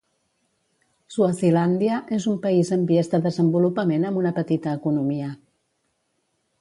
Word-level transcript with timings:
Swazilàndia 1.15 1.99
és 2.17 2.25
un 2.31 2.39
país 2.45 2.71
en 2.77 2.87
vies 2.93 3.11
de 3.11 3.19
desenvolupament 3.29 4.09
amb 4.11 4.23
una 4.23 4.33
petita 4.39 4.75
economia. 4.79 5.29